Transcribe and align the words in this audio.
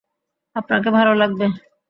আপনাদের 0.55 0.91
ভালো 0.91 1.13
লাগবে। 1.13 1.45